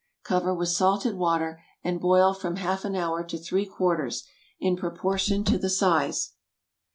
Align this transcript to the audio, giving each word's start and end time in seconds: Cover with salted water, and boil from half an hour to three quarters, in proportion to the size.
Cover 0.23 0.51
with 0.55 0.69
salted 0.69 1.13
water, 1.15 1.61
and 1.83 1.99
boil 2.01 2.33
from 2.33 2.55
half 2.55 2.83
an 2.85 2.95
hour 2.95 3.23
to 3.23 3.37
three 3.37 3.67
quarters, 3.67 4.23
in 4.59 4.75
proportion 4.75 5.43
to 5.43 5.59
the 5.59 5.69
size. 5.69 6.31